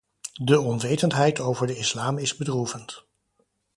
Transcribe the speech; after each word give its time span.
De 0.41 0.59
onwetendheid 0.59 1.39
over 1.39 1.67
de 1.67 1.77
islam 1.77 2.17
is 2.17 2.35
bedroevend. 2.37 3.05